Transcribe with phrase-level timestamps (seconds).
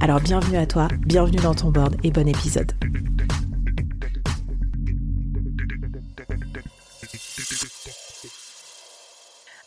[0.00, 2.72] Alors bienvenue à toi, bienvenue dans ton board et bon épisode.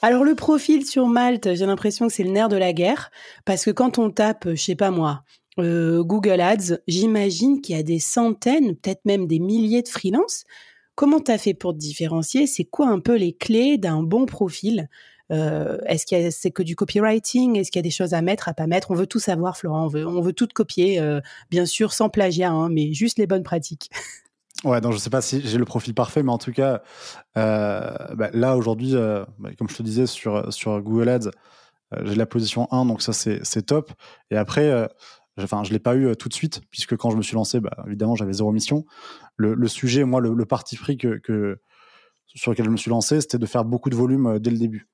[0.02, 3.12] Alors le profil sur Malte, j'ai l'impression que c'est le nerf de la guerre,
[3.46, 5.24] parce que quand on tape, je sais pas moi,
[5.58, 10.46] euh, Google Ads, j'imagine qu'il y a des centaines, peut-être même des milliers de freelances.
[10.96, 12.48] Comment tu as fait pour te différencier?
[12.48, 14.90] C'est quoi un peu les clés d'un bon profil?
[15.32, 17.58] Euh, est-ce que c'est que du copywriting?
[17.58, 18.92] Est-ce qu'il y a des choses à mettre, à pas mettre?
[18.92, 19.90] On veut tout savoir, Florent.
[19.94, 23.90] On veut, tout copier, euh, bien sûr, sans plagiat, hein, mais juste les bonnes pratiques.
[24.66, 26.82] Ouais, donc je sais pas si j'ai le profil parfait, mais en tout cas,
[27.38, 31.32] euh, bah, là aujourd'hui, bah, comme je te disais sur, Google Ads,
[32.04, 33.94] j'ai la position 1, donc ça c'est top.
[34.32, 34.90] Et après,
[35.42, 37.86] enfin, je l'ai pas eu tout de suite, puisque quand je me suis lancé, bah,
[37.88, 38.84] évidemment, j'avais zéro mission.
[39.38, 41.62] Le, sujet, moi, le, parti pris que,
[42.26, 44.90] sur lequel je me suis lancé, c'était de faire beaucoup de volume dès le début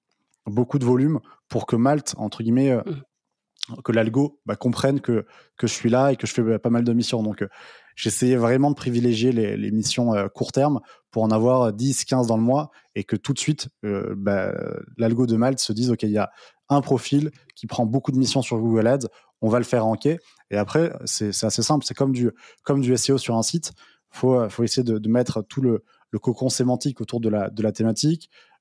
[0.46, 3.82] beaucoup de volume pour que Malte, entre guillemets, euh, mmh.
[3.84, 5.26] que l'algo bah, comprenne que,
[5.58, 7.24] que je suis là et que je fais bah, pas mal de missions.
[7.24, 7.48] Donc, euh,
[7.96, 12.38] j'essayais vraiment de privilégier les, missions euh, court terme pour en avoir 10, 15 dans
[12.38, 14.54] le mois et que tout de suite, bah,
[14.98, 16.30] l'algo de Malte se dise, OK, il y a
[16.70, 19.08] un profil qui prend beaucoup de missions sur Google Ads,
[19.42, 20.18] on va le faire ranker.
[20.50, 22.32] Et après, c'est assez simple, c'est comme du,
[22.64, 23.72] comme du SEO sur un site.
[24.14, 25.84] Il faut, faut essayer de, mettre tout le,
[26.16, 28.55] le cocon sémantique autour de la, de la thématique, euh,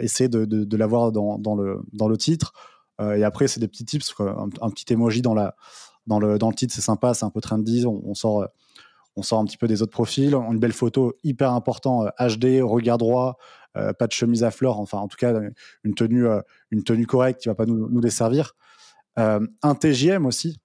[0.00, 2.52] essayer de, de, l'avoir dans, dans, le, dans le titre.
[3.00, 5.54] Euh, et après, c'est des petits tips, Un, petit emoji dans, la,
[6.06, 7.86] dans, le, dans le titre, c'est sympa, c'est un peu trendy.
[7.86, 8.46] On, on, sort,
[9.16, 10.34] on sort un petit peu des autres profils.
[10.34, 13.38] Une belle photo, hyper important, HD, euh, regard droit,
[13.74, 15.32] pas de chemise à fleurs, enfin, en tout cas,
[15.84, 16.26] une tenue,
[16.72, 18.54] une tenue correcte qui va pas nous, nous desservir.
[19.16, 20.60] un TGM aussi,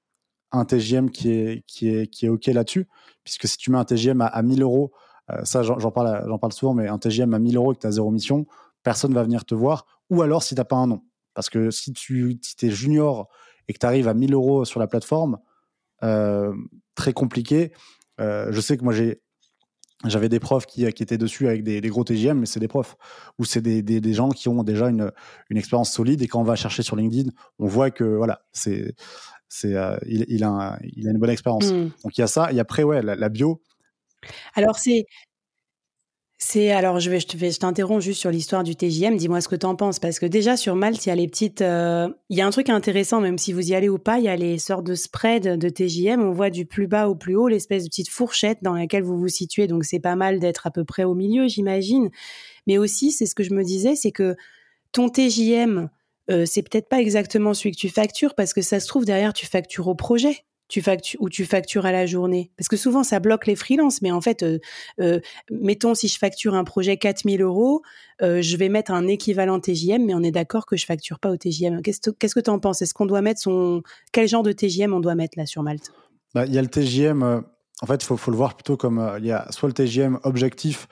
[0.52, 2.88] un TGM qui est, qui est, qui est OK là-dessus,
[3.24, 4.92] puisque si tu mets un TGM à, à 1000 euros,
[5.44, 7.92] ça j'en parle, parle souvent, mais un TGM à 1000 euros et que tu as
[7.92, 8.48] zéro mission,
[8.86, 11.04] personne va venir te voir, ou alors si tu n'as pas un nom.
[11.34, 13.28] Parce que si tu es junior
[13.68, 15.40] et que tu arrives à 1000 euros sur la plateforme,
[16.04, 16.54] euh,
[16.94, 17.74] très compliqué.
[18.22, 19.22] Euh, je sais que moi, j'ai
[20.06, 22.96] j'avais des profs qui, qui, étaient dessus avec des, gros TGM, mais c'est des profs
[23.40, 25.12] ou c'est des, des, gens qui ont déjà une,
[25.50, 28.94] une, expérience solide et quand on va chercher sur LinkedIn, on voit que voilà, c'est
[29.48, 31.72] c'est euh, il, il, a il a une bonne expérience.
[31.72, 31.92] Mmh.
[32.04, 33.64] Donc il y a ça et après ouais la, la bio.
[34.54, 35.06] Alors c'est
[36.38, 39.16] c'est alors je vais te je t'interromps juste sur l'histoire du TJM.
[39.16, 41.28] Dis-moi ce que tu en penses parce que déjà sur Malte il y a les
[41.28, 44.18] petites euh, il y a un truc intéressant même si vous y allez ou pas
[44.18, 46.22] il y a les sortes de spread de TJM.
[46.22, 49.18] On voit du plus bas au plus haut l'espèce de petite fourchette dans laquelle vous
[49.18, 52.10] vous situez donc c'est pas mal d'être à peu près au milieu j'imagine.
[52.68, 54.36] Mais aussi c'est ce que je me disais c'est que
[54.92, 55.90] ton TJM
[56.32, 59.32] euh, c'est peut-être pas exactement celui que tu factures parce que ça se trouve derrière
[59.32, 60.84] tu factures au projet tu
[61.20, 64.02] ou tu factures à la journée Parce que souvent, ça bloque les freelances.
[64.02, 64.60] Mais en fait, euh,
[65.00, 65.20] euh,
[65.52, 67.82] mettons, si je facture un projet 4000 euros,
[68.22, 71.30] euh, je vais mettre un équivalent TJM, mais on est d'accord que je facture pas
[71.30, 71.82] au TJM.
[71.82, 72.82] Qu'est-ce que tu en penses?
[72.82, 73.84] Est-ce qu'on doit mettre son...
[74.12, 75.92] Quel genre de TJM on doit mettre là sur Malte?
[76.34, 77.44] Bah, Il y a le TJM,
[77.82, 80.20] en fait, il faut, faut, le voir plutôt comme, il y a soit le TJM
[80.24, 80.88] objectif,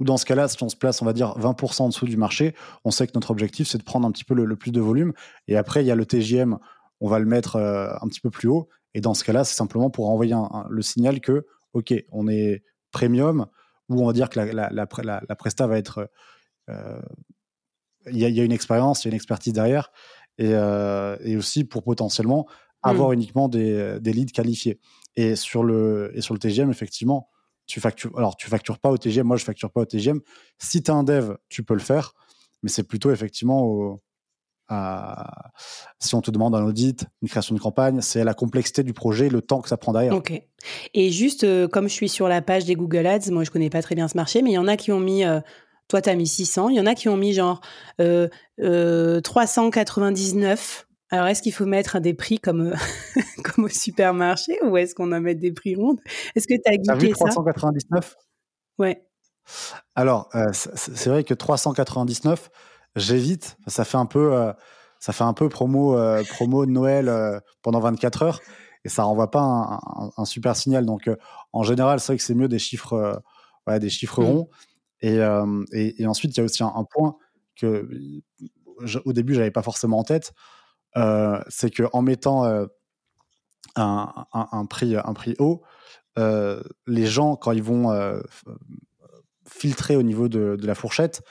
[0.00, 2.16] ou dans ce cas-là, si on se place, on va dire, 20% en dessous du
[2.16, 4.70] marché, on sait que notre objectif, c'est de prendre un petit peu le, le, plus
[4.70, 5.12] de volume.
[5.48, 6.56] Et après, il y a le TJM,
[7.00, 8.68] on va le mettre un petit peu plus haut.
[8.94, 10.34] Et dans ce cas-là, c'est simplement pour envoyer
[10.68, 13.46] le signal que, OK, on est premium,
[13.88, 16.10] ou on va dire que la, la, la, la presta va être.
[16.68, 17.00] Euh,
[18.10, 19.90] il y, y, a une expérience, il y a une expertise derrière,
[20.38, 22.48] et, euh, et aussi pour potentiellement
[22.82, 23.14] avoir mmh.
[23.14, 24.80] uniquement des, des, leads qualifiés.
[25.16, 27.28] Et sur le, et sur le TGM, effectivement,
[27.66, 30.20] tu factures, alors tu factures pas au TGM, moi je facture pas au TGM.
[30.58, 32.14] Si tu as un dev, tu peux le faire,
[32.62, 34.02] mais c'est plutôt effectivement au,
[35.98, 39.30] si on te demande un audit, une création de campagne, c'est la complexité du projet,
[39.30, 40.14] le temps que ça prend derrière.
[40.14, 40.42] Ok.
[40.94, 43.70] Et juste, euh, comme je suis sur la page des Google Ads, moi je connais
[43.70, 45.40] pas très bien ce marché, mais il y en a qui ont mis, euh,
[45.88, 47.62] toi tu as mis 600, il y en a qui ont mis genre
[47.98, 52.74] 399 Alors, est-ce qu'il faut mettre des prix comme,
[53.44, 55.96] comme au supermarché ou est-ce qu'on doit mettre des prix ronds
[56.34, 58.16] Est-ce que tu as T'as vu 399
[58.78, 59.02] Ouais.
[59.94, 62.50] Alors, c'est vrai que 399,
[62.96, 63.56] j'évite.
[63.66, 64.52] Ça fait un peu,
[65.00, 65.96] ça fait un peu promo,
[66.30, 68.40] promo de Noël pendant 24 heures
[68.84, 69.80] et ça renvoie pas
[70.16, 70.86] un, super signal.
[70.86, 71.10] Donc,
[71.52, 73.22] en général, c'est vrai que c'est mieux des chiffres,
[73.68, 74.26] des chiffres mmh.
[74.26, 74.48] ronds.
[75.00, 75.18] Et,
[75.72, 77.16] et, ensuite, il y a aussi un, point
[77.56, 77.88] que
[79.04, 80.32] au début, j'avais pas forcément en tête.
[81.48, 82.44] c'est que en mettant
[83.76, 85.62] un, un, prix, un prix haut,
[86.16, 88.20] les gens, quand ils vont
[89.46, 91.22] filtrer au niveau de, de la fourchette,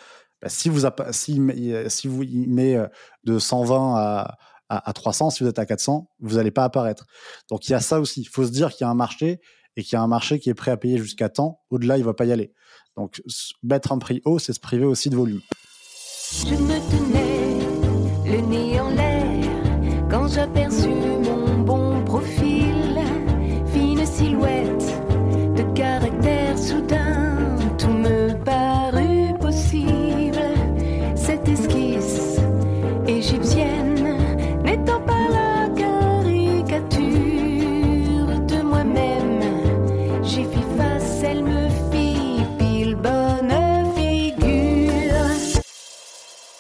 [0.50, 1.42] si vous si,
[1.88, 2.78] si vous met
[3.24, 4.38] de 120 à,
[4.70, 7.06] à, 300, si vous êtes à 400, vous n'allez pas apparaître.
[7.50, 8.22] Donc il y a ça aussi.
[8.22, 9.40] Il faut se dire qu'il y a un marché
[9.76, 11.62] et qu'il y a un marché qui est prêt à payer jusqu'à temps.
[11.70, 12.54] Au-delà, il ne va pas y aller.
[12.96, 13.22] Donc
[13.64, 15.42] mettre un prix haut, c'est se priver aussi de volume.
[16.32, 17.27] Je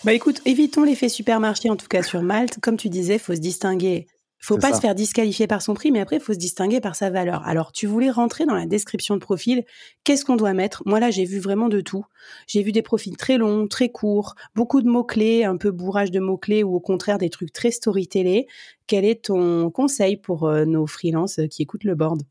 [0.07, 2.59] Bah écoute, évitons l'effet supermarché, en tout cas sur Malte.
[2.61, 4.07] Comme tu disais, faut se distinguer.
[4.39, 6.95] Faut pas se faire disqualifier par son prix, mais après, il faut se distinguer par
[6.95, 7.45] sa valeur.
[7.45, 9.65] Alors, tu voulais rentrer dans la description de profil.
[10.05, 10.81] Qu'est-ce qu'on doit mettre?
[10.85, 12.05] Moi, là, j'ai vu vraiment de tout.
[12.47, 16.21] J'ai vu des profils très longs, très courts, beaucoup de mots-clés, un peu bourrage de
[16.21, 18.47] mots-clés ou au contraire des trucs très storytellés.
[18.87, 22.21] Quel est ton conseil pour euh, nos freelances qui écoutent le board?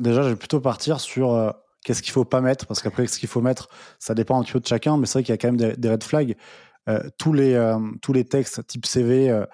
[0.00, 1.50] Déjà, je vais plutôt partir sur euh,
[1.84, 3.68] qu'est-ce qu'il faut pas mettre, parce qu'après, ce qu'il faut mettre,
[3.98, 5.74] ça dépend un petit peu de chacun, mais c'est vrai qu'il y a quand même
[5.76, 6.34] des red flags.
[6.88, 9.44] Euh, tous, les, euh, tous les textes type CV,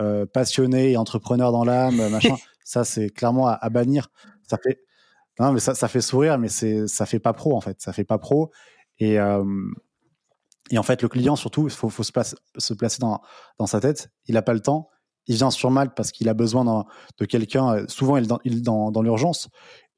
[0.00, 4.08] euh, passionné et entrepreneur dans l'âme, machin, ça c'est clairement à, bannir.
[4.42, 4.80] Ça fait,
[5.38, 7.80] non, mais ça, ça fait sourire, mais c'est, ça fait pas pro en fait.
[7.80, 8.50] Ça fait pas pro.
[8.98, 9.14] Et,
[10.70, 13.22] et en fait, le client, surtout, il faut, faut se, placer, se placer dans,
[13.58, 14.10] dans sa tête.
[14.26, 14.90] Il n'a pas le temps.
[15.26, 16.84] Il vient sur Malte parce qu'il a besoin
[17.18, 17.86] de quelqu'un.
[17.88, 19.48] Souvent, il est dans, dans, dans l'urgence.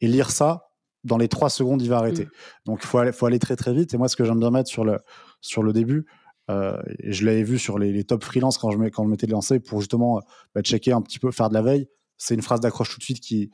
[0.01, 0.71] Et lire ça,
[1.05, 2.27] dans les trois secondes, il va arrêter.
[2.27, 2.31] Mmh.
[2.67, 3.93] Donc, il faut aller, faut aller très, très vite.
[3.93, 5.01] Et moi, ce que j'aime bien mettre sur le,
[5.41, 6.07] sur le début,
[6.49, 10.21] je l'avais vu sur les, top freelance quand je, quand je m'étais lancé pour justement
[10.55, 11.89] bah, checker un petit peu, faire de la veille.
[12.19, 13.51] C'est une phrase d'accroche tout de suite qui,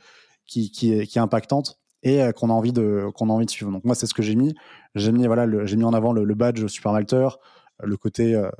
[0.57, 3.71] est, impactante et euh, qu'on a envie de suivre.
[3.71, 4.55] Donc moi c'est ce que j'ai mis.
[4.95, 7.29] J'ai mis voilà mis en avant le, badge Super Malter,
[7.83, 8.51] le côté euh,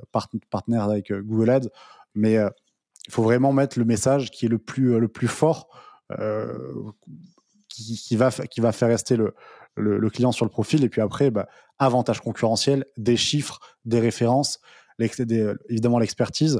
[0.49, 1.69] partenaire avec Google Ads,
[2.15, 5.67] mais il faut vraiment mettre le message qui est le plus le fort,
[7.69, 9.33] qui va faire rester le,
[9.75, 10.83] le, client sur le profil.
[10.83, 14.59] Et puis après, bah, avantage concurrentiel, des chiffres, des références,
[14.99, 16.59] évidemment l'expertise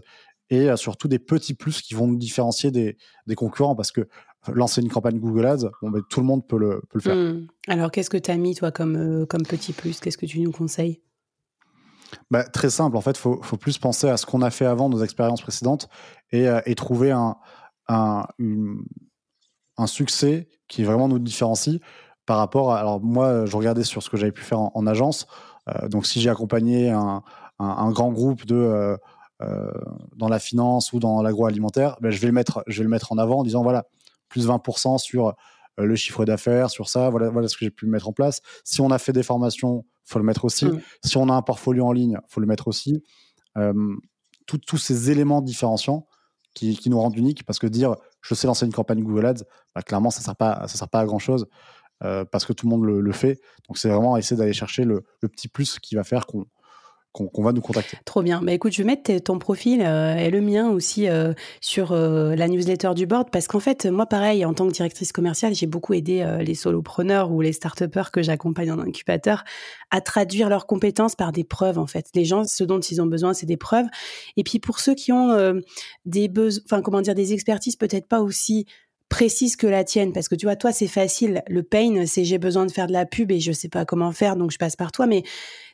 [0.50, 2.98] et euh, surtout des petits plus qui vont nous différencier des,
[3.36, 4.08] concurrents parce que
[4.48, 7.16] lancer une campagne Google Ads, bon, ben, tout le monde peut le, faire.
[7.16, 7.48] Hmm.
[7.68, 10.00] Alors, qu'est-ce que tu as mis, toi, comme, euh, comme petit plus?
[10.00, 11.02] Qu'est-ce que tu nous conseilles?
[12.32, 12.98] Bah, Très simple.
[12.98, 15.90] En fait, il faut, plus penser à ce qu'on a fait avant, nos expériences précédentes,
[16.32, 17.36] et, euh, trouver un,
[17.88, 18.26] un,
[19.78, 21.80] un, succès qui vraiment nous différencie
[22.30, 22.80] par rapport à.
[22.80, 25.26] Alors, moi, je regardais sur ce que j'avais pu faire en, agence.
[25.68, 27.24] Euh, donc, si j'ai accompagné un,
[27.92, 28.56] grand groupe de.
[28.56, 28.98] Euh,
[29.42, 29.72] euh,
[30.16, 33.14] dans la finance ou dans l'agroalimentaire, ben, je, vais le mettre, je vais le mettre
[33.14, 33.86] en avant en disant voilà,
[34.28, 35.34] plus 20% sur
[35.78, 38.42] le chiffre d'affaires, sur ça, voilà, voilà ce que j'ai pu mettre en place.
[38.66, 40.66] Si on a fait des formations, faut le mettre aussi.
[40.66, 40.82] Mmh.
[41.06, 43.02] Si on a un portfolio en ligne, faut le mettre aussi.
[44.46, 46.06] tous ces éléments différenciants
[46.54, 49.44] qui, nous rendent uniques, parce que dire je sais lancer une campagne Google Ads,
[49.74, 51.48] bah, clairement, ça ne sert, pas, ça sert pas à grand chose.
[52.06, 53.42] Euh, parce que tout le monde le, fait.
[53.68, 57.60] Donc c'est vraiment essayer d'aller chercher le, petit plus qui va faire qu'on va nous
[57.60, 57.98] contacter.
[58.06, 58.42] Trop bien.
[58.42, 62.48] Bah écoute, je vais mettre ton profil euh, et le mien aussi euh, sur la
[62.48, 65.94] newsletter du board parce qu'en fait, moi pareil, en tant que directrice commerciale, j'ai beaucoup
[65.94, 69.44] aidé les solopreneurs ou les start que j'accompagne en incubateur
[69.92, 72.06] à traduire leurs compétences par des preuves en fait.
[72.16, 73.88] Les gens, ce dont ils ont besoin, c'est des preuves.
[74.38, 75.60] Et puis pour ceux qui ont
[76.06, 76.32] des
[76.82, 78.68] comment dire, des expertises peut-être pas aussi
[79.10, 81.44] précise que la tienne parce que tu vois toi c'est facile.
[81.48, 84.12] Le pain c'est j'ai besoin de faire de la pub et je sais pas comment
[84.12, 85.24] faire donc je passe par toi mais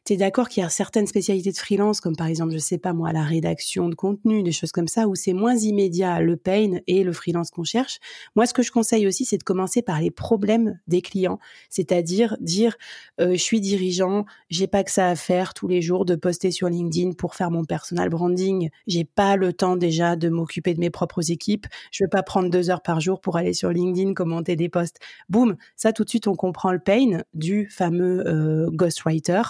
[0.05, 2.77] tu es d'accord qu'il y a certaines spécialités de freelance, comme par exemple, je sais
[2.77, 6.37] pas moi, la rédaction de contenu, des choses comme ça, où c'est moins immédiat le
[6.37, 7.97] pain et le freelance qu'on cherche.
[8.35, 11.39] Moi, ce que je conseille aussi, c'est de commencer par les problèmes des clients,
[11.71, 12.77] c'est-à-dire dire,
[13.19, 16.51] euh, je suis dirigeant, j'ai pas que ça à faire tous les jours de poster
[16.51, 20.79] sur LinkedIn pour faire mon personal branding, j'ai pas le temps déjà de m'occuper de
[20.79, 24.13] mes propres équipes, je veux pas prendre deux heures par jour pour aller sur LinkedIn
[24.13, 24.99] commenter des posts.
[25.29, 29.41] Boum, ça tout de suite on comprend le pain du fameux euh, ghostwriter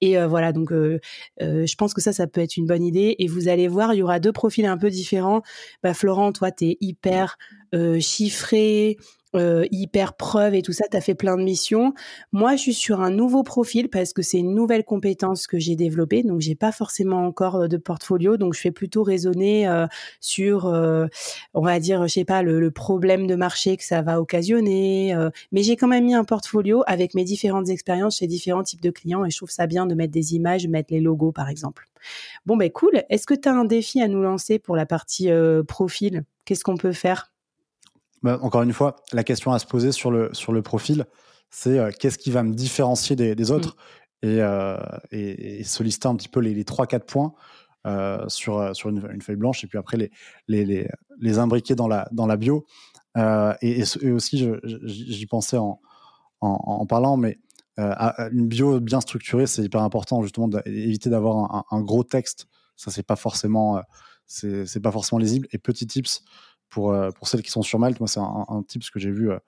[0.00, 3.16] Et voilà, donc je pense que ça, ça peut être une bonne idée.
[3.18, 5.42] Et vous allez voir, il y aura deux profils un peu différents.
[5.82, 7.36] Bah, Florent, toi, tu es hyper
[8.00, 8.96] chiffré,
[9.34, 11.92] euh, hyper preuve et tout ça, tu as fait plein de missions.
[12.32, 15.76] Moi, je suis sur un nouveau profil parce que c'est une nouvelle compétence que j'ai
[15.76, 19.86] développée, donc j'ai pas forcément encore euh, de portfolio, donc je fais plutôt raisonner euh,
[20.20, 20.64] sur,
[21.54, 25.14] on va dire, je sais pas, le, problème de marché que ça va occasionner.
[25.52, 28.90] mais j'ai quand même mis un portfolio avec mes différentes expériences chez différents types de
[28.90, 31.88] clients et je trouve ça bien de mettre des images, mettre les logos par exemple.
[32.46, 33.02] Bon, ben cool.
[33.08, 35.28] Est-ce que tu as un défi à nous lancer pour la partie
[35.66, 36.24] profil?
[36.44, 37.32] Qu'est-ce qu'on peut faire?
[38.22, 41.06] Bah, encore une fois, la question à se poser sur le, sur le profil,
[41.50, 43.76] c'est euh, qu'est-ce qui va me différencier des, des autres
[44.22, 44.26] mmh.
[44.26, 44.76] et, euh,
[45.10, 47.34] et, lister un petit peu les, les 3-4 points
[47.86, 50.10] euh, sur, euh, sur une, une, feuille blanche et puis après les,
[50.48, 50.88] les, les,
[51.20, 52.66] les imbriquer dans la, dans la bio.
[53.62, 54.48] Et, et, aussi,
[54.84, 55.80] j'y pensais en,
[56.40, 57.40] en, en, parlant, mais
[57.76, 62.46] une bio bien structurée, c'est hyper important justement d'éviter d'avoir un, un, gros texte.
[62.76, 63.82] Ça, c'est pas forcément,
[64.26, 65.48] c'est pas forcément lisible.
[65.50, 66.22] Et petit tips,
[66.68, 69.10] pour, euh, pour celles qui sont sur Malte, moi, c'est un, un type que j'ai
[69.10, 69.38] vu euh,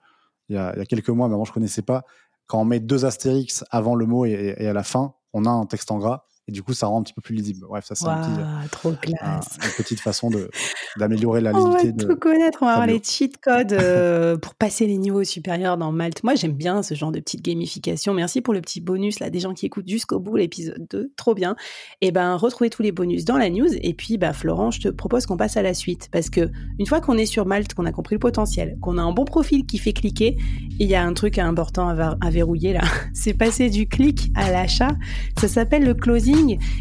[0.49, 2.03] il y, a, quelques mois, mais avant, je connaissais pas.
[2.47, 5.65] Quand on met deux astérix avant le mot et à la fin, on a un
[5.65, 7.65] texte en gras et du coup ça rend un petit peu plus lisible.
[7.67, 9.57] Bref, ça c'est wow, un petit, euh, trop classe.
[9.61, 10.31] Un, une petite façon
[10.97, 11.87] d'améliorer la lisibilité.
[11.87, 14.97] On va de, tout connaître, on va avoir les cheat codes euh, pour passer les
[14.97, 16.23] niveaux supérieurs dans Malte.
[16.23, 18.13] Moi j'aime bien ce genre de petite gamification.
[18.13, 21.35] Merci pour le petit bonus là des gens qui écoutent jusqu'au bout l'épisode 2, trop
[21.35, 21.55] bien.
[22.01, 24.87] Et ben retrouvez tous les bonus dans la news et puis bah Florent, je te
[24.87, 27.85] propose qu'on passe à la suite parce que une fois qu'on est sur Malte, qu'on
[27.85, 30.37] a compris le potentiel, qu'on a un bon profil qui fait cliquer,
[30.79, 32.81] il y a un truc important à, à verrouiller là.
[33.13, 34.89] C'est passer du clic à l'achat.
[35.39, 36.30] Ça s'appelle le closing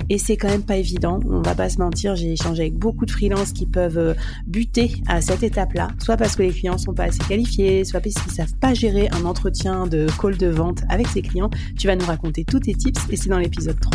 [0.08, 1.20] et c'est quand même pas évident.
[1.28, 4.14] On va pas se mentir, j'ai échangé avec beaucoup de freelances qui peuvent euh,
[4.46, 8.14] buter à cette étape-là, soit parce que les clients sont pas assez qualifiés, soit parce
[8.14, 11.50] qu'ils savent pas gérer un entretien de call de vente avec ses clients.
[11.78, 13.90] Tu vas nous raconter tous tes tips et c'est dans l'épisode 3.